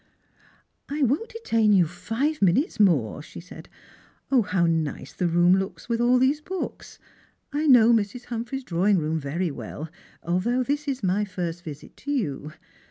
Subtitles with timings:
[0.97, 3.69] "I won't detain you five minutes more," she said."
[4.47, 6.97] How nice the room looks with all those books!
[7.53, 8.25] I know Mrs.
[8.25, 9.89] Humphreys' drawing room very well,
[10.25, 12.51] though this is my first visit to you.